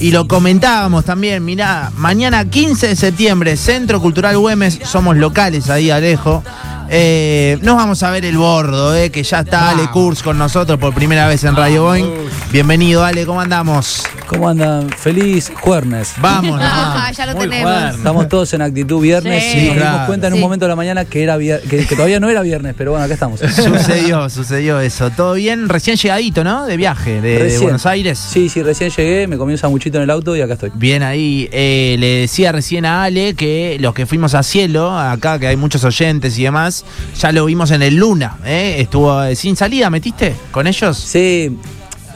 [0.00, 5.90] Y lo comentábamos también, mirá, mañana 15 de septiembre, Centro Cultural Güemes, somos locales ahí,
[5.90, 6.42] Alejo.
[6.88, 10.78] Eh, nos vamos a ver el bordo, eh, que ya está Ale Kurz con nosotros
[10.78, 12.06] por primera vez en Radio Boeing.
[12.50, 14.02] Bienvenido, Ale, ¿cómo andamos?
[14.30, 14.88] ¿Cómo andan?
[14.90, 16.12] Feliz jueves.
[16.20, 17.96] Vamos, Ah, ya lo tenemos.
[17.96, 19.58] Estamos todos en actitud viernes Sí.
[19.58, 19.90] y nos Claro.
[19.92, 20.42] dimos cuenta en un Sí.
[20.44, 23.04] momento de la mañana que era vier- que, que todavía no era viernes, pero bueno,
[23.04, 23.40] acá estamos.
[23.40, 25.10] Sucedió, sucedió eso.
[25.10, 25.68] ¿Todo bien?
[25.68, 26.66] Recién llegadito, ¿no?
[26.66, 27.58] De viaje, de.
[27.60, 28.20] Buenos Aires.
[28.20, 30.70] Sí, sí, recién llegué, me comí un sanguchito en el auto y acá estoy.
[30.74, 35.40] Bien ahí, eh, le decía recién a Ale que los que fuimos a Cielo, acá
[35.40, 36.84] que hay muchos oyentes y demás,
[37.18, 38.76] ya lo vimos en el Luna, ¿eh?
[38.78, 40.96] Estuvo eh, sin salida, ¿metiste con ellos?
[40.96, 41.56] Sí,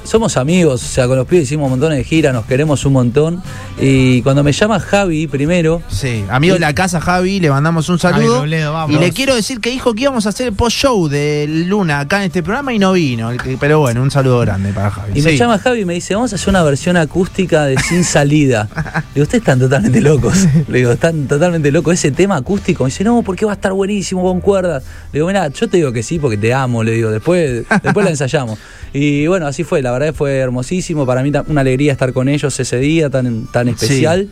[0.04, 3.42] somos amigos, o sea, con los pibes hicimos montones de giras, nos queremos un montón.
[3.80, 7.98] Y cuando me llama Javi primero, Sí, amigo de la casa Javi, le mandamos un
[7.98, 8.34] saludo.
[8.34, 8.94] Javi Robledo, vamos.
[8.96, 12.18] y le quiero decir que dijo que íbamos a hacer el post-show del Luna acá
[12.18, 13.30] en este programa y no vino.
[13.58, 15.18] Pero bueno, un saludo grande para Javi.
[15.18, 18.04] y me llama Javi y me dice, vamos a hacer una versión acústica de Sin
[18.04, 18.68] Salida.
[18.74, 20.46] Le digo, ustedes están totalmente locos.
[20.68, 21.94] Le digo, están totalmente locos.
[21.94, 22.84] Ese tema acústico.
[22.84, 24.82] Me dice, no, porque va a estar buenísimo con cuerdas.
[25.12, 26.82] Le digo, mira, yo te digo que sí porque te amo.
[26.84, 28.58] Le digo, después, después la ensayamos.
[28.92, 29.82] Y bueno, así fue.
[29.82, 31.06] La verdad fue hermosísimo.
[31.06, 34.28] Para mí una alegría estar con ellos ese día tan, tan especial.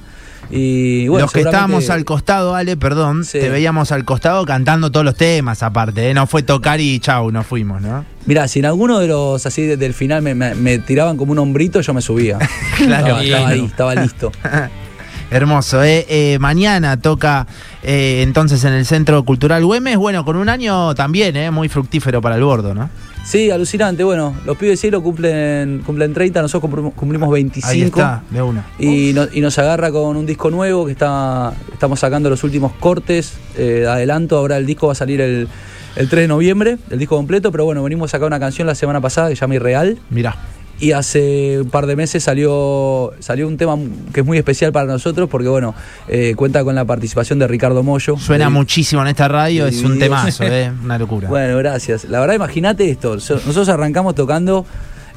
[0.51, 3.39] Y bueno, los que estábamos al costado, Ale, perdón, Sí.
[3.39, 6.15] te veíamos al costado cantando todos los temas aparte, ¿eh?
[6.15, 8.05] No fue tocar y chau, nos fuimos, ¿no?
[8.27, 11.33] Mirá, si en alguno de los así de- del final me, me- me tiraban como
[11.33, 12.39] un hombrito, yo me subía.
[12.77, 14.31] Claro, estaba, ahí, estaba listo.
[15.31, 16.05] Hermoso, ¿eh?
[16.11, 17.47] Eh, mañana toca
[17.83, 21.51] eh, entonces en el Centro Cultural Güemes, bueno, con un año también, ¿eh?
[21.51, 22.91] Muy fructífero para el bordo, ¿no?
[23.25, 24.03] Sí, alucinante.
[24.05, 27.69] Bueno, los pibes de cielo cumplen, cumplen 30, nosotros cumplimos, cumplimos 25.
[27.70, 28.67] Ahí está, de una.
[28.78, 32.73] Y, no- y nos agarra con un disco nuevo que está estamos sacando los últimos
[32.73, 34.37] cortes eh, de adelanto.
[34.37, 35.47] Ahora el disco va a salir el,
[35.97, 37.53] el 3 de noviembre, el disco completo.
[37.53, 39.98] Pero bueno, venimos a sacar una canción la semana pasada que se llama Irreal.
[40.11, 40.37] Mirá.
[40.83, 43.77] Y hace un par de meses salió, salió un tema
[44.12, 45.77] que es muy especial para nosotros porque, bueno,
[46.08, 48.16] eh, cuenta con la participación de Ricardo Mollo.
[48.19, 50.72] Suena Eh, muchísimo en esta radio, es un temazo, ¿eh?
[50.83, 51.28] Una locura.
[51.28, 52.04] Bueno, gracias.
[52.06, 53.21] La verdad, imagínate esto.
[53.21, 54.66] So- Nosotros arrancamos tocando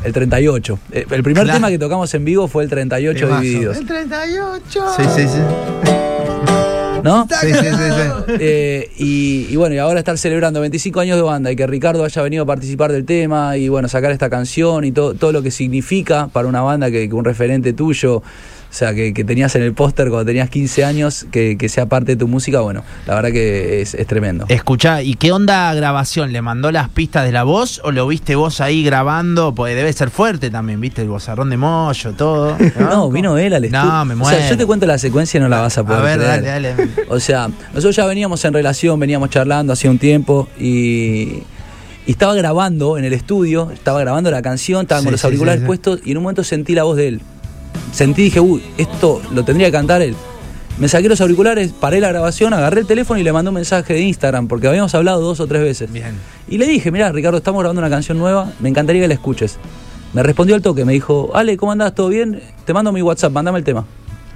[0.04, 0.78] el 38.
[0.92, 1.58] Eh, El primer Claro.
[1.58, 3.42] tema que tocamos en vivo fue el 38 Temazo.
[3.42, 3.78] divididos.
[3.78, 4.86] El 38.
[4.98, 5.40] Sí, sí, sí.
[7.06, 7.28] ¿No?
[7.30, 8.34] Sí, sí, sí, sí.
[8.40, 12.04] Eh, y, y bueno, y ahora estar celebrando 25 años de banda y que Ricardo
[12.04, 15.44] haya venido a participar del tema y bueno, sacar esta canción y todo, todo lo
[15.44, 18.24] que significa para una banda que, que un referente tuyo,
[18.76, 22.12] sea, que, que tenías en el póster cuando tenías 15 años, que, que sea parte
[22.14, 24.46] de tu música, bueno, la verdad que es, es tremendo.
[24.50, 26.32] Escuchá, ¿y qué onda grabación?
[26.34, 29.54] ¿Le mandó las pistas de la voz o lo viste vos ahí grabando?
[29.56, 31.02] Pues debe ser fuerte también, ¿viste?
[31.02, 32.58] El bozarrón de mollo, todo.
[32.80, 33.84] No, vino él al estudio.
[33.86, 34.38] No, me O muero.
[34.38, 36.44] sea, yo te cuento la secuencia y no la vas a poder A ver, creer.
[36.44, 36.90] dale, dale.
[37.10, 41.44] O sea, nosotros ya veníamos en relación, veníamos charlando hacía un tiempo y,
[42.06, 45.60] y estaba grabando en el estudio, estaba grabando la canción, estaba Sí, con los auriculares
[45.60, 45.68] sí, sí.
[45.68, 47.22] puestos y en un momento sentí la voz de él.
[47.92, 50.16] Sentí, dije, uy, esto lo tendría que cantar él.
[50.78, 53.94] Me saqué los auriculares, paré la grabación, agarré el teléfono y le mandé un mensaje
[53.94, 55.92] de Instagram, porque habíamos hablado dos o tres veces.
[55.92, 56.16] Bien.
[56.50, 59.58] Y le dije, mira, Ricardo, estamos grabando una canción nueva, me encantaría que la escuches.
[60.14, 61.96] Me respondió al toque, me dijo, Ale, ¿cómo andás?
[61.96, 62.42] ¿Todo bien?
[62.66, 63.86] Te mando mi WhatsApp, mandame el tema.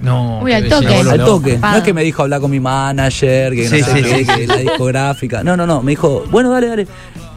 [0.00, 0.40] No.
[0.40, 0.86] Uy, al toque.
[0.86, 1.12] belleza.
[1.12, 1.30] Al Loco.
[1.32, 1.58] toque.
[1.58, 4.14] No es que me dijo hablar con mi manager, que no Sí, sé sí, qué,
[4.16, 5.42] sí, que la discográfica.
[5.44, 5.82] No, no, no.
[5.82, 6.86] Me dijo, bueno, dale, dale.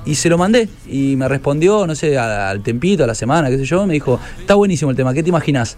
[0.05, 0.69] Y se lo mandé.
[0.87, 3.85] Y me respondió, no sé, al tempito, a la semana, qué sé yo.
[3.87, 5.77] Me dijo, está buenísimo el tema, ¿qué te imaginas?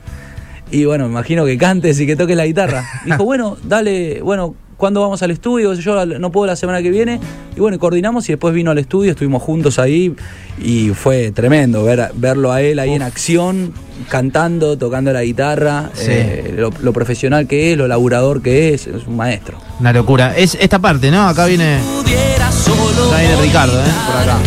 [0.71, 2.83] Y bueno, me imagino que cantes y que toques la guitarra.
[3.05, 5.73] Dijo, bueno, dale, bueno, ¿cuándo vamos al estudio?
[5.73, 7.19] Yo no puedo la semana que viene.
[7.55, 10.15] Y bueno, coordinamos y después vino al estudio, estuvimos juntos ahí.
[10.59, 13.73] Y fue tremendo ver, verlo a él ahí en acción,
[14.09, 15.89] cantando, tocando la guitarra.
[15.94, 16.06] Sí.
[16.07, 19.57] eh, lo, lo profesional que es, lo laburador que es, es un maestro.
[19.79, 20.35] Una locura.
[20.35, 21.28] Es esta parte, ¿no?
[21.28, 21.75] Acá viene.
[21.78, 23.91] Acá viene Ricardo, ¿eh?
[24.07, 24.38] Por acá.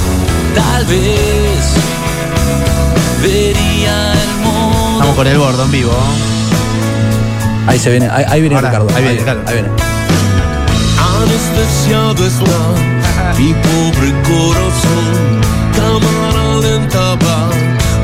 [0.54, 1.74] Tal vez
[3.22, 4.92] vería el mundo.
[4.94, 5.92] Estamos con el bordo en vivo.
[7.66, 8.88] Ahí se viene, ahí, ahí viene Ahora, Ricardo.
[8.96, 9.68] ahí viene, ahí viene.
[11.20, 15.40] Anestesiado está mi pobre corazón.
[15.76, 17.50] Cámara lenta va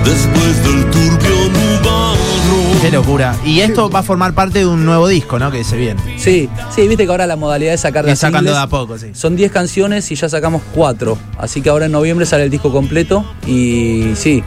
[0.04, 2.80] después del turbio nubarrón.
[2.82, 3.34] Qué locura.
[3.44, 5.50] Y esto va a formar parte de un nuevo disco, ¿no?
[5.50, 6.00] Que se viene.
[6.18, 8.56] Sí, sí, viste que ahora la modalidad es sacar de sacando singles.
[8.56, 9.10] de a poco, sí.
[9.14, 11.16] Son 10 canciones y ya sacamos 4.
[11.38, 13.24] Así que ahora en noviembre sale el disco completo.
[13.46, 14.42] Y sí.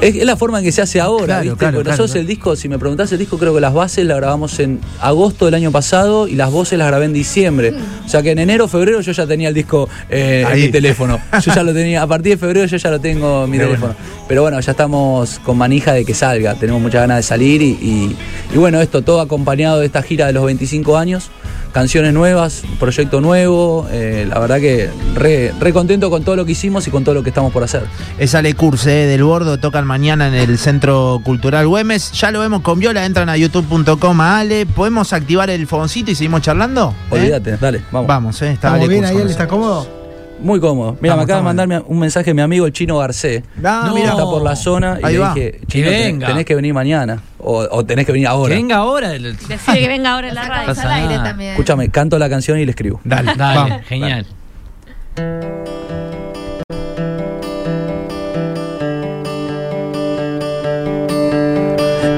[0.00, 1.56] Es, es la forma en que se hace ahora, Claro, ¿viste?
[1.58, 4.16] claro, Porque nosotros el disco, si me preguntás el disco, creo que las bases las
[4.16, 7.74] grabamos en agosto del año pasado y las voces las grabé en diciembre.
[8.06, 11.20] O sea que en enero, febrero yo ya tenía el disco eh, en mi teléfono.
[11.44, 13.94] Yo ya lo tenía, a partir de febrero yo ya lo tengo en mi teléfono.
[14.28, 16.54] Pero bueno, ya estamos con manija de que salga.
[16.54, 18.16] Tenemos muchas ganas de salir y, y-
[18.54, 21.30] y bueno, esto todo acompañado de esta gira de los 25 años
[21.72, 23.86] canciones nuevas, un proyecto nuevo.
[23.90, 27.14] eh, la verdad que re, re contento con todo lo que hicimos y con todo
[27.14, 27.84] lo que estamos por hacer.
[28.18, 32.12] Es Ale Curse eh, del Bordo, tocan mañana en el Centro Cultural Güemes.
[32.12, 34.66] Ya lo vemos con Viola, entran a youtube.com a Ale.
[34.66, 36.94] ¿Podemos activar el fogoncito y seguimos charlando?
[37.10, 37.14] ¿Eh?
[37.14, 38.08] Olvídate, dale, vamos.
[38.08, 39.22] Vamos, eh, está ¿Estamos Ale bien Curse ahí?
[39.22, 39.99] ¿Él está cómodo?
[40.42, 40.96] Muy cómodo.
[41.00, 43.44] Mira, me acaba de mandarme un mensaje mi amigo el chino Garcé.
[43.64, 43.94] Ah, No.
[43.94, 44.10] mira.
[44.10, 45.34] Está por la zona y Ahí le va.
[45.34, 46.26] dije, chino, tenés- venga.
[46.28, 47.22] tenés que venir mañana.
[47.38, 48.48] O, o tenés que venir ahora.
[48.54, 49.14] Que venga ahora.
[49.14, 50.66] el- Decide que venga ahora en la radio.
[50.68, 51.28] Pasa al aire nada.
[51.30, 51.50] también.
[51.52, 53.00] Escúchame, canto la canción y le escribo.
[53.04, 53.86] Dale, Dale, vamos.
[53.86, 54.26] genial.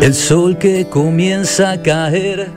[0.00, 2.48] El sol que comienza a caer,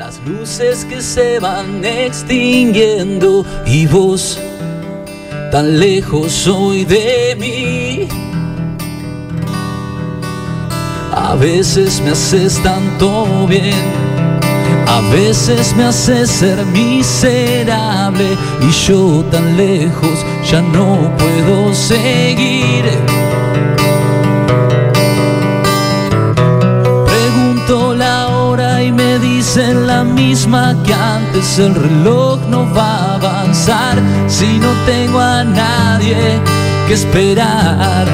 [0.00, 4.40] las luces que se van extinguiendo y vos
[5.52, 8.08] tan lejos hoy de mí.
[11.12, 13.84] A veces me haces tanto bien,
[14.86, 23.19] a veces me haces ser miserable y yo tan lejos ya no puedo seguir.
[29.60, 35.44] Dicen la misma que antes el reloj no va a avanzar si no tengo a
[35.44, 36.40] nadie
[36.86, 38.06] que esperar.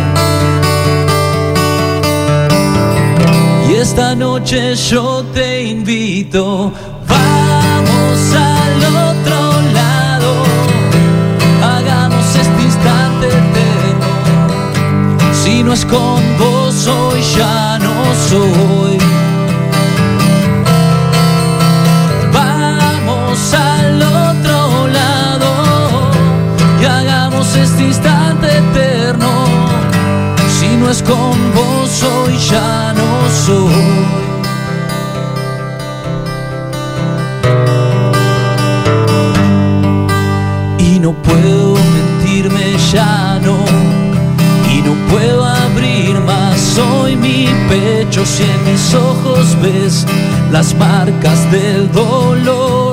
[3.68, 6.72] Y esta noche yo te invito,
[7.08, 8.78] vamos al
[9.10, 9.38] otro
[9.72, 10.32] lado,
[11.62, 13.28] hagamos este instante.
[15.32, 17.94] Si no es con vos hoy ya no
[18.28, 19.25] soy.
[27.76, 29.44] Este instante eterno.
[30.58, 33.72] Si no es con vos hoy ya no soy.
[40.78, 43.56] Y no puedo mentirme ya no
[44.72, 50.06] y no puedo abrir más hoy mi pecho si en mis ojos ves
[50.50, 52.85] las marcas del dolor.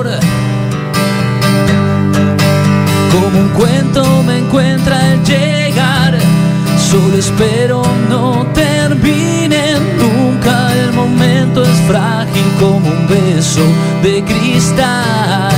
[3.14, 6.18] Como un cuento me encuentra el llegar,
[6.90, 10.74] solo espero no termine nunca.
[10.74, 13.62] El momento es frágil como un beso
[14.02, 15.54] de cristal.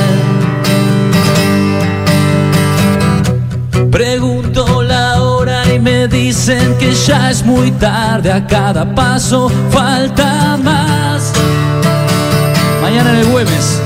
[3.90, 10.58] Pregunto la hora y me dicen que ya es muy tarde, a cada paso falta
[10.62, 11.32] más.
[12.82, 13.80] Mañana en el Güemes.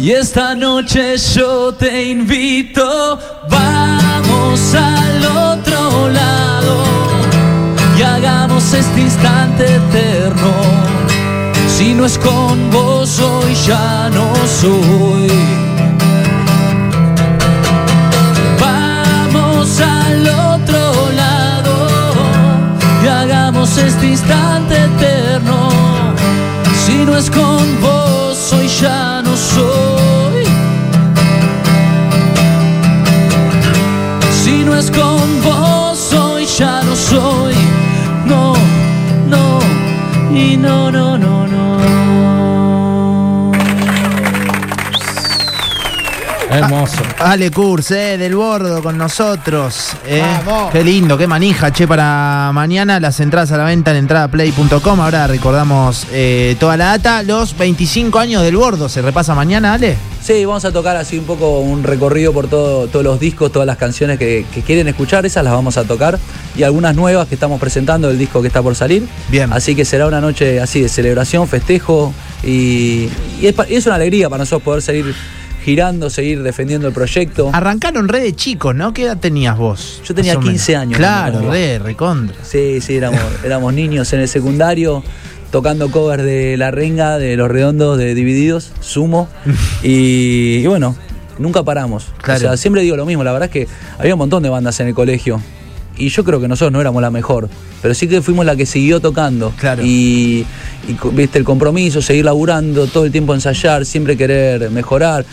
[0.00, 3.18] Y esta noche yo te invito,
[3.50, 6.84] vamos al otro lado
[7.98, 10.52] y hagamos este instante eterno.
[11.66, 15.32] Si no es con vos hoy ya no soy.
[18.60, 21.88] Vamos al otro lado
[23.02, 25.70] y hagamos este instante eterno.
[26.86, 29.07] Si no es con vos, hoy ya
[46.58, 46.96] Hermoso.
[47.18, 49.90] Ale Curse, eh, del Bordo con nosotros.
[50.06, 50.22] eh.
[50.46, 50.72] Vamos.
[50.72, 53.00] Qué lindo, qué manija, che, para mañana.
[53.00, 55.00] Las entradas a la venta en entradaplay.com.
[55.00, 57.22] Ahora recordamos eh, toda la data.
[57.22, 58.88] Los 25 años del Bordo.
[58.88, 59.96] ¿Se repasa mañana, Ale?
[60.22, 63.66] Sí, vamos a tocar así un poco un recorrido por todo- todos los discos, todas
[63.66, 66.18] las canciones que, que quieren escuchar, esas las vamos a tocar.
[66.56, 69.06] Y algunas nuevas que estamos presentando del disco que está por salir.
[69.28, 69.52] Bien.
[69.52, 73.08] Así que será una noche así de celebración, festejo y,
[73.40, 75.14] y es, es una alegría para nosotros poder seguir
[75.64, 77.50] girando, seguir defendiendo el proyecto.
[77.52, 78.92] Arrancaron re de chicos, ¿no?
[78.92, 80.00] ¿Qué edad tenías vos?
[80.04, 80.82] Yo tenía Más o 15 menos.
[80.82, 81.50] años, Claro, ¿no?
[81.50, 82.36] re, recontra.
[82.44, 85.02] Sí, sí, éramos, éramos niños en el secundario
[85.50, 89.28] tocando covers de La Renga, de Los Redondos, de Divididos, Sumo.
[89.82, 90.94] y, y bueno,
[91.38, 92.06] nunca paramos.
[92.22, 92.38] Claro.
[92.38, 94.78] O sea, siempre digo lo mismo, la verdad es que había un montón de bandas
[94.80, 95.40] en el colegio.
[95.98, 97.48] Y yo creo que nosotros no éramos la mejor,
[97.82, 99.52] pero sí que fuimos la que siguió tocando.
[99.58, 99.82] Claro.
[99.84, 100.46] Y,
[100.86, 105.24] y viste el compromiso, seguir laburando, todo el tiempo ensayar, siempre querer mejorar,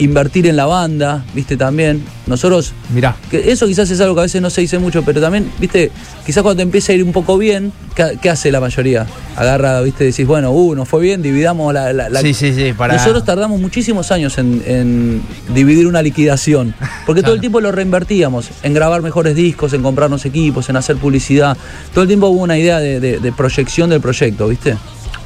[0.00, 2.02] invertir en la banda, viste también.
[2.26, 3.16] Nosotros Mirá.
[3.30, 5.90] que eso quizás es algo que a veces no se dice mucho, pero también, viste,
[6.24, 9.06] quizás cuando te empieza a ir un poco bien, ¿qué, qué hace la mayoría?
[9.36, 11.92] Agarra, viste, decís, bueno, uh, nos fue bien, dividamos la...
[11.92, 15.22] la- la- Sí, sí, sí, para- Nosotros tardamos muchísimos años en, en
[15.54, 16.74] dividir una liquidación,
[17.06, 20.96] porque todo el tiempo lo reinvertíamos en grabar mejores discos, en comprarnos equipos, en hacer
[20.96, 21.56] publicidad.
[21.92, 24.76] Todo el tiempo hubo una idea de, de- de proyección del proyecto, viste.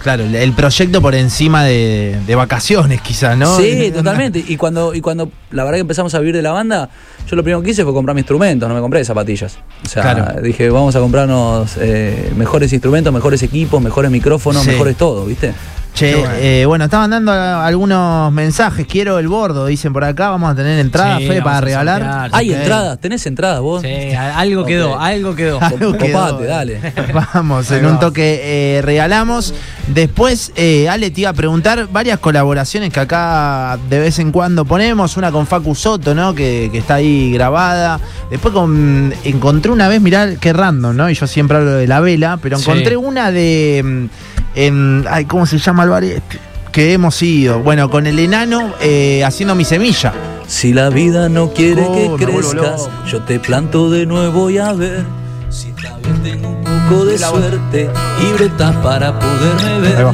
[0.05, 3.57] Claro, el- proyecto por encima de, de vacaciones, quizás, ¿no?
[3.57, 4.45] Sí, totalmente.
[4.47, 6.91] Y cuando, y cuando la verdad que empezamos a vivir de la banda,
[7.27, 9.57] yo lo primero que hice fue comprar mis instrumentos, no me compré zapatillas.
[9.83, 10.43] O sea, Claro.
[10.43, 14.73] dije, vamos a comprarnos eh, mejores instrumentos, mejores equipos, mejores micrófonos, Sí.
[14.73, 15.55] mejores todo, ¿viste?
[15.95, 16.31] Che, bueno.
[16.39, 18.85] eh, bueno, estaban dando algunos mensajes.
[18.85, 20.31] Quiero el bordo, dicen por acá.
[20.31, 22.03] Vamos a tener entradas, Sí, Fe, para regalar.
[22.03, 22.31] sortear.
[22.33, 23.83] Hay entradas, ¿tenés entradas vos?
[23.83, 25.61] Sí, algo quedó, algo quedó.
[25.63, 26.43] Algo Copate, quedó.
[26.49, 26.81] dale.
[27.35, 29.55] Vamos, en un toque eh, regalamos.
[29.87, 34.65] Después, eh, Ale te iba a preguntar varias colaboraciones que acá de vez en cuando
[34.65, 35.17] ponemos.
[35.17, 36.35] Una con Facu Soto, ¿no?
[36.35, 38.01] Que, que está ahí grabada.
[38.31, 41.09] Después con, encontré una vez, mirá qué random, ¿no?
[41.09, 42.65] Y yo siempre hablo de la vela, pero Sí.
[42.69, 44.09] encontré una de.
[44.55, 46.39] En- ay, ¿cómo se llama el bar este?
[46.73, 47.61] Que hemos ido.
[47.61, 50.13] Bueno, con el enano eh, haciendo mi semilla.
[50.47, 54.73] Si la vida no quiere Oh, que crezcas, yo te planto de nuevo y a
[54.73, 55.05] ver
[55.51, 60.07] si esta vez tengo un poco de suerte y bretas para poderme ver.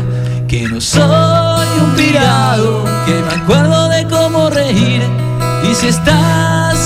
[0.46, 5.00] Que no soy un pirado, que me acuerdo de cómo reír.
[5.70, 6.16] Y si estás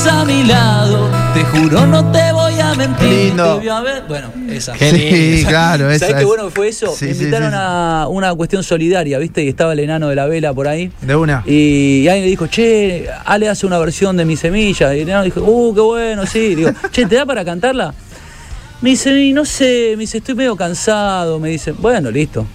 [0.06, 3.08] a mi lado, te juro no te voy a mentir.
[3.08, 3.54] Lindo.
[3.54, 4.04] Te voy a ver.
[4.06, 4.72] Bueno, esa.
[4.74, 6.94] Qué Sí, claro, esa ¿Sabes qué bueno que fue eso?
[6.94, 7.60] Sí, me invitaron sí, sí.
[7.60, 9.42] a una cuestión solidaria, ¿viste?
[9.44, 10.90] Y estaba el enano de la vela por ahí.
[11.00, 11.42] De una.
[11.46, 14.94] Y alguien le dijo, che, Ale hace una versión de Mi Semilla.
[14.94, 16.54] Y el enano dijo, uh, qué bueno, sí.
[16.54, 17.94] Digo, che, ¿te da para cantarla?
[18.80, 21.38] Me dice, "Y no sé, me dice, estoy medio cansado.
[21.38, 22.46] Me dice, bueno, listo.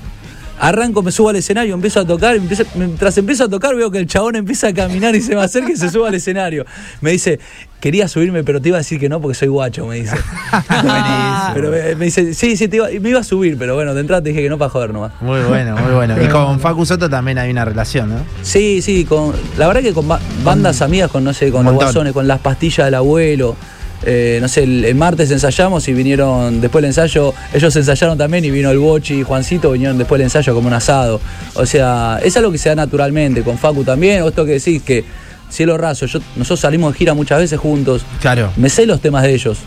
[0.59, 3.97] Arranco, me subo al escenario, empiezo a tocar, empiezo- mientras empiezo a tocar veo que
[3.99, 6.65] el chabón empieza a caminar y se me acerca y se sube al escenario.
[7.01, 7.39] Me dice,
[7.79, 10.15] quería subirme, pero te iba a decir que no porque soy guacho, me dice.
[11.53, 14.01] pero me, me dice, sí, sí, te iba, me iba a subir, pero bueno, de
[14.01, 15.13] entrada te dije que no para joder nomás.
[15.21, 16.21] Muy bueno, muy bueno.
[16.21, 18.17] Y con Facu Soto también hay una relación, ¿no?
[18.41, 21.73] Sí, sí, con, la verdad que con ba- bandas amigas, con no sé, con los
[21.85, 23.55] guasones, con las pastillas del abuelo.
[24.03, 28.46] Eh, no sé, el, el martes ensayamos y vinieron después del ensayo, ellos ensayaron también
[28.46, 31.20] y vino el Bochi y Juancito, vinieron después del ensayo como un asado.
[31.56, 34.82] O sea, es algo que se da naturalmente, con Facu también, o esto que decís
[34.84, 35.03] que
[35.50, 38.51] cielo raso, yo, nosotros salimos de gira muchas veces juntos, Claro.
[38.56, 39.58] me sé los temas de ellos,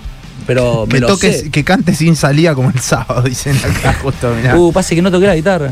[0.47, 1.51] pero me Que toques, sé.
[1.51, 4.57] que cante sin salida como el sábado, dicen acá justo, mirá.
[4.57, 5.71] Uh, pase que no toqué la guitarra.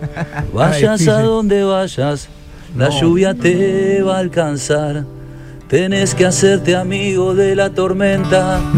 [0.54, 2.28] Vayas a donde vayas,
[2.76, 5.04] la lluvia te va a alcanzar.
[5.70, 8.58] Tenés que hacerte amigo de la tormenta.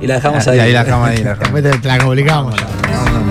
[0.00, 0.58] Y la dejamos ahí.
[0.58, 1.54] Y ahí la dejamos ahí, la dejamos.
[1.54, 2.54] Después te, te la complicamos.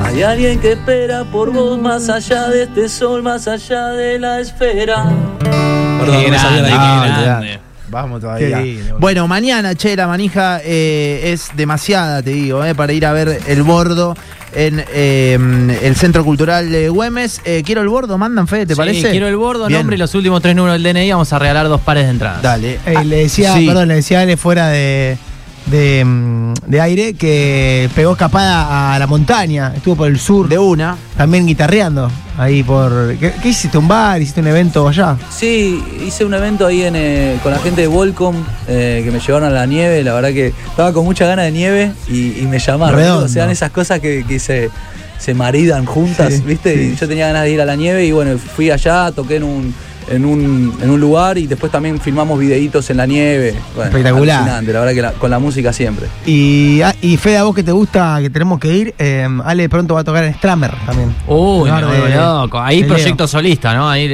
[0.06, 4.40] Hay alguien que espera por vos más allá de este sol, más allá de la
[4.40, 5.06] esfera.
[5.40, 7.62] Perdón, no me salía la
[7.94, 8.02] Ah.
[8.02, 8.60] Vamos todavía.
[8.62, 8.98] Lindo.
[9.00, 13.40] Bueno, mañana, che, la manija eh, es demasiada, te digo, eh, para ir a ver
[13.48, 14.16] el bordo
[14.56, 15.38] en eh,
[15.82, 17.42] el Centro Cultural de Güemes.
[17.46, 19.12] Eh, quiero el bordo, mandan fe, ¿te Sí, parece?
[19.12, 19.80] Quiero el bordo, Bien.
[19.80, 21.12] nombre y los últimos tres números del DNI.
[21.12, 22.42] Vamos a regalar dos pares de entradas.
[22.42, 22.80] Dale.
[22.86, 23.66] Eh, le decía, Sí.
[23.68, 25.18] perdón, le decía a Ale fuera de,
[25.68, 30.58] de, mm, de aire que pegó escapada a la montaña, estuvo por el sur, De
[30.58, 30.98] una.
[31.18, 32.10] también guitarreando.
[32.38, 33.16] Ahí por.
[33.20, 33.78] ¿Qué, qué hiciste?
[33.78, 34.20] ¿Un bar?
[34.22, 35.16] ¿Hiciste un evento allá?
[35.30, 38.36] Sí, hice un evento ahí en, eh, con la gente de Volcom
[38.68, 40.04] eh, que me llevaron a la nieve.
[40.04, 43.00] La verdad que estaba con mucha ganas de nieve y, y me llamaron.
[43.00, 43.26] Redondo.
[43.26, 44.72] O sea, esas cosas que, que se,
[45.20, 46.74] se maridan juntas, Sí, ¿viste?
[46.74, 49.44] Y yo tenía ganas de ir a la nieve y bueno, fui allá, toqué en
[49.44, 49.76] un,
[50.10, 53.56] en un, en un lugar y después también filmamos videitos en la nieve.
[53.76, 54.38] Bueno, Espectacular.
[54.38, 56.08] alucinante, la verdad que la- con la música siempre.
[56.26, 59.70] Y, ah, y Fede, a vos que te gusta, que tenemos que ir, eh, Ale
[59.70, 61.14] pronto va a tocar en Stramer también.
[61.28, 62.60] Uy, de- loco.
[62.60, 63.90] Ahí proyecto solista, ¿no?
[63.90, 64.06] Ahí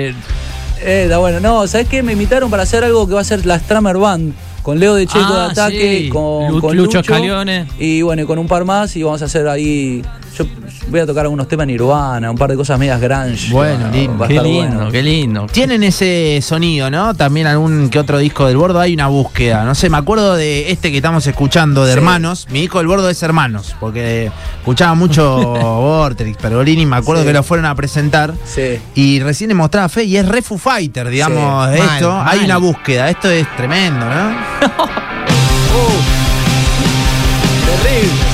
[0.81, 1.39] Eh, está bueno.
[1.41, 2.01] No, ¿sabes qué?
[2.03, 4.33] Me invitaron para hacer algo que va a ser la Stramer Band.
[4.63, 6.09] Con Leo de Checo Ah, de Ataque, sí.
[6.09, 7.65] con, Lu- con Lucho Scalione.
[7.79, 8.95] Y bueno, y con un par más.
[8.95, 10.03] Y vamos a hacer ahí.
[10.37, 10.45] Yo
[10.89, 13.51] voy a tocar algunos temas Nirvana, un par de cosas medias grunge.
[13.51, 14.17] Bueno, lindo.
[14.17, 14.91] va a Qué estar lindo, bueno.
[14.91, 15.45] qué lindo.
[15.51, 17.13] Tienen ese sonido, ¿no?
[17.13, 19.65] También algún que otro disco del bordo hay una búsqueda.
[19.65, 21.97] No sé, me acuerdo de este que estamos escuchando de Sí.
[21.97, 22.47] hermanos.
[22.51, 27.27] Mi disco del bordo es hermanos, porque escuchaba mucho Vortex, Pergolini, me acuerdo Sí.
[27.27, 28.33] que lo fueron a presentar.
[28.45, 28.79] Sí.
[28.95, 32.21] Y recién le mostraba fe y es re Foo Fighter, digamos, Sí, mal, esto.
[32.25, 34.35] Hay una búsqueda, esto es tremendo, ¿no?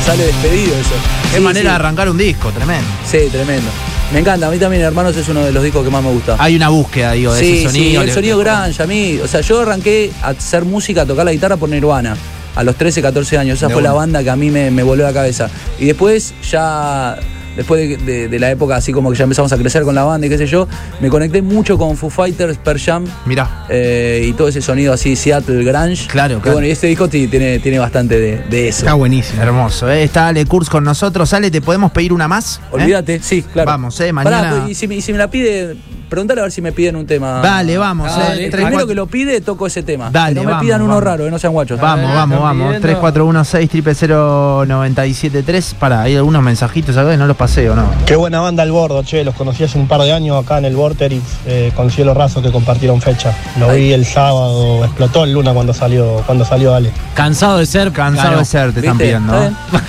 [0.06, 0.92] Sale despedido eso.
[1.32, 2.88] Qué Sí, manera de arrancar un disco, tremendo.
[3.10, 3.70] Sí, tremendo.
[4.14, 4.48] Me encanta.
[4.48, 6.36] A mí también, Hermanos, es uno de los discos que más me gusta.
[6.40, 7.86] Hay una búsqueda, digo, de sí, ese sonido.
[7.90, 9.20] sí, el Le- sonido grunge a mí.
[9.24, 12.16] O sea, yo arranqué a hacer música, a tocar la guitarra por Nirvana.
[12.56, 13.58] A los 13, 14 años.
[13.58, 15.50] Esa De fue la banda que a mí me, me volvió la cabeza.
[15.80, 17.18] Y después ya.
[17.56, 20.04] Después de, de- de la época así como que ya empezamos a crecer con la
[20.04, 20.68] banda y qué sé yo,
[21.00, 23.66] me conecté mucho con Foo Fighters, Per Jam Mirá.
[23.70, 26.08] eh, y todo ese sonido así, Seattle Grunge.
[26.08, 26.56] Claro, Que claro.
[26.58, 28.80] bueno, y este disco ti- tiene, tiene bastante de, de eso.
[28.80, 29.42] Está buenísimo.
[29.42, 30.04] Hermoso, ¿eh?
[30.04, 31.34] Está Ale Kurz con nosotros.
[31.34, 32.58] Ale, ¿te podemos pedir una más?
[32.58, 32.68] ¿Eh?
[32.72, 33.68] Olvídate, sí, claro.
[33.72, 35.76] Vamos, eh, mañana- Pará, y, si, me- y si me la pide,
[36.10, 37.42] preguntale a ver si me piden un tema.
[37.42, 40.10] Dale, vamos, Dale, eh, el tres, primero que lo pide, toco ese tema.
[40.12, 41.04] Dale, que no me vamos, pidan uno vamos.
[41.04, 41.80] raro, que no sean guachos.
[41.80, 42.66] Vamos, ver, vamos, vamos.
[42.68, 42.88] pidiendo.
[42.88, 47.86] 3416 973 Para, hay algunos mensajitos acá y no los paseo, ¿no?
[48.06, 50.66] Qué buena banda el Bordo, che, los conocí hace un par de años acá en
[50.66, 53.34] el Vorterix eh, con Cielo Raso que compartieron fecha.
[53.60, 56.92] Lo vi el sábado, explotó el Luna cuando salió, cuando salió Ale.
[57.14, 57.92] Cansado de ser.
[57.92, 59.34] Cansado de ser, te están pidiendo.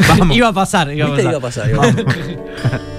[0.09, 0.37] Vamos.
[0.37, 1.41] iba a pasar, iba a ¿Viste?
[1.41, 1.71] pasar.
[1.71, 2.81] Iba a pasar.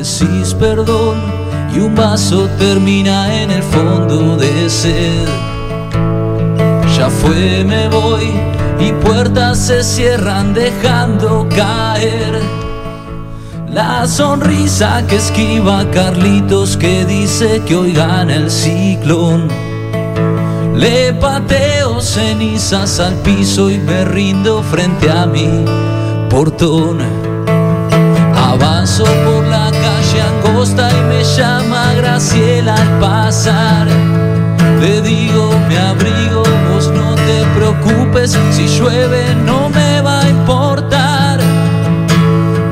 [0.00, 1.20] Decís perdón
[1.74, 5.28] y un vaso termina en el fondo de sed.
[6.96, 8.32] Ya fue, me voy
[8.78, 12.40] y puertas se cierran dejando caer.
[13.68, 19.48] La sonrisa que esquiva Carlitos que dice que hoy gana el ciclón.
[20.76, 25.66] Le pateo cenizas al piso y me rindo frente a mi
[26.30, 27.29] portón.
[28.50, 33.86] Avanzo por la calle angosta y me llama Graciela al pasar.
[34.80, 41.38] Le digo, me abrigo, vos no te preocupes, si llueve no me va a importar.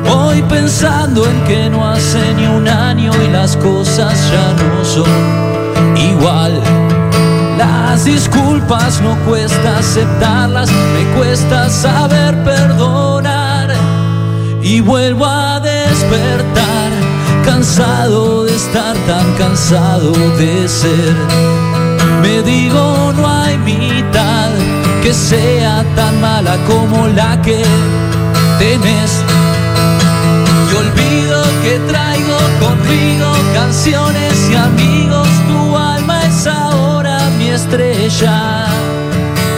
[0.04, 5.96] Voy pensando en que no hace ni un año y las cosas ya no son
[5.96, 6.60] igual.
[7.56, 13.07] Las disculpas no cuesta aceptarlas, me cuesta saber perdonar.
[14.62, 16.90] Y vuelvo a despertar,
[17.44, 21.14] cansado de estar tan cansado de ser.
[22.22, 24.50] Me digo, no hay mitad
[25.02, 27.62] que sea tan mala como la que
[28.58, 29.22] tenés.
[30.70, 35.28] Y olvido que traigo conmigo canciones y amigos.
[35.48, 38.66] Tu alma es ahora mi estrella.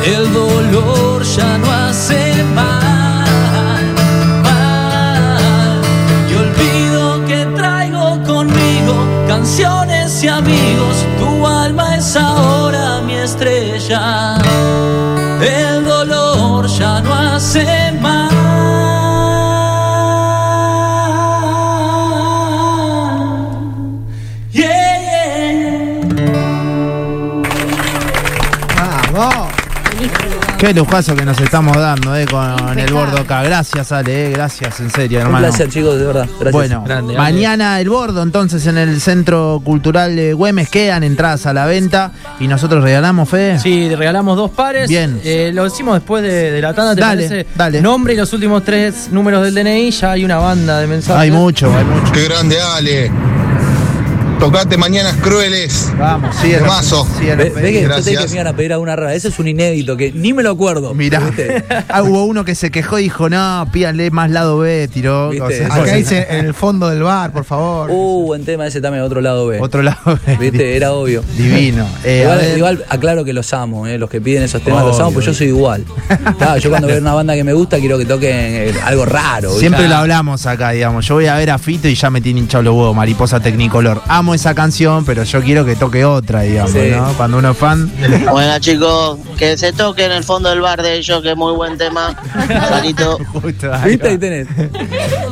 [0.05, 3.00] El dolor ya no hace mal.
[10.29, 11.07] Amigos.
[11.19, 14.37] Tu alma es ahora mi estrella.
[30.71, 33.43] Qué lujazo que nos estamos dando, eh, con el bordo acá.
[33.43, 35.49] Gracias, Ale, eh, gracias, en serio, Un hermano.
[35.49, 36.27] placer, chicos, de verdad.
[36.39, 36.53] Gracias.
[36.53, 37.19] Bueno, Grande, Ale.
[37.19, 42.13] mañana el bordo, entonces en el Centro Cultural de Güemes quedan entradas a la venta
[42.39, 43.59] y nosotros regalamos, Fede.
[43.59, 44.89] Sí, regalamos dos pares.
[44.89, 45.21] Bien.
[45.25, 47.47] Eh, lo decimos después de, de la tanda, ¿te Dale, parece?
[47.57, 47.81] dale.
[47.81, 49.91] Nombre y los últimos tres números del DNI.
[49.91, 51.21] Ya hay una banda de mensajes.
[51.21, 52.13] Hay mucho, hay mucho.
[52.13, 53.11] Qué grande, Ale.
[54.41, 55.93] Tocate Mañanas Crueles.
[55.99, 57.07] Vamos, sí, es Temazo.
[57.19, 59.15] sí, Ve, ve que yo te dije que me iban a pedir alguna rara.
[59.15, 60.95] Ese es un inédito que ni me lo acuerdo.
[60.95, 61.21] Mirá,
[61.91, 65.29] ah, hubo uno que se quejó y dijo, no, pídanle más lado B, tiró.
[65.29, 65.45] ¿Viste?
[65.45, 67.91] o sea, Acá dice en el fondo del bar, por favor.
[67.91, 69.61] Uh, buen tema ese también, otro lado B.
[69.61, 70.37] Otro lado B.
[70.41, 70.75] ¿Viste?
[70.75, 71.23] Era obvio.
[71.37, 71.87] Divino.
[72.03, 74.85] Eh, a igual, ver, igual aclaro que los amo, eh, los que piden esos temas
[74.85, 75.85] los amo, pues yo soy igual.
[76.39, 79.51] Claro, yo cuando veo una banda que me gusta quiero que toquen eh, algo raro.
[79.59, 81.07] Siempre lo hablamos acá, digamos.
[81.07, 84.01] Yo voy a ver a Fito y ya me tiene hinchado los huevos, Mariposa Tecnicolor.
[84.09, 86.91] Amo esa canción, pero yo quiero que toque otra, digamos, Sí.
[86.93, 87.13] ¿no?
[87.15, 87.91] Cuando uno es fan.
[88.31, 91.55] Bueno chicos, que se toque en el fondo del bar de ellos, que es muy
[91.55, 92.15] buen tema.
[92.69, 93.19] Salito.
[93.33, 94.19] Justo, ahí ¿Viste?
[94.19, 94.47] tenés.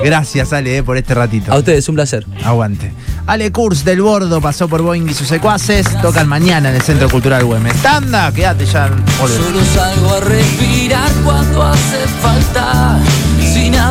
[0.03, 1.53] Gracias, Ale, eh, por este ratito.
[1.53, 2.25] A ustedes, un placer.
[2.45, 2.93] Aguante.
[3.27, 5.87] Ale Kurz del Bordo pasó por Boeing y sus secuaces.
[6.01, 7.75] Tocan mañana en el Centro Cultural Güemes.
[7.83, 8.89] Tanda, quédate ya.
[9.19, 12.99] Solo salgo a respirar cuando hace falta.